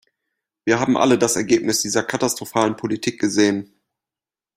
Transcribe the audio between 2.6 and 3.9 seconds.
Politik gesehen.